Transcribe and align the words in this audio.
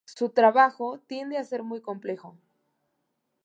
Su 0.07 0.29
trabajo 0.29 0.97
tiende 1.05 1.37
a 1.37 1.43
ser 1.43 1.61
muy 1.61 1.79
complejo. 1.79 2.35